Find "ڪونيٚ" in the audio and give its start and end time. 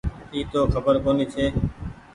1.03-1.31